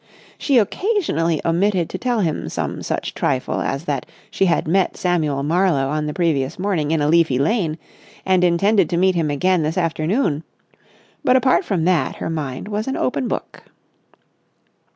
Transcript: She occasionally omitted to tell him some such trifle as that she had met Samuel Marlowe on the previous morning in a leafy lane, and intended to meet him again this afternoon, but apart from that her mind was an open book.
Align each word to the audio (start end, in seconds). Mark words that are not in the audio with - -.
She 0.39 0.57
occasionally 0.57 1.39
omitted 1.45 1.87
to 1.91 1.97
tell 1.99 2.21
him 2.21 2.49
some 2.49 2.81
such 2.81 3.13
trifle 3.13 3.61
as 3.61 3.85
that 3.85 4.07
she 4.31 4.45
had 4.45 4.67
met 4.67 4.97
Samuel 4.97 5.43
Marlowe 5.43 5.89
on 5.89 6.07
the 6.07 6.13
previous 6.15 6.57
morning 6.57 6.89
in 6.89 7.03
a 7.03 7.07
leafy 7.07 7.37
lane, 7.37 7.77
and 8.25 8.43
intended 8.43 8.89
to 8.89 8.97
meet 8.97 9.13
him 9.13 9.29
again 9.29 9.61
this 9.61 9.77
afternoon, 9.77 10.43
but 11.23 11.35
apart 11.35 11.63
from 11.63 11.85
that 11.85 12.15
her 12.15 12.31
mind 12.31 12.67
was 12.67 12.87
an 12.87 12.97
open 12.97 13.27
book. 13.27 13.61